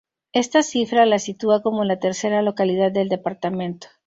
[0.33, 3.85] Esta cifra la sitúa como la tercera localidad del departamento.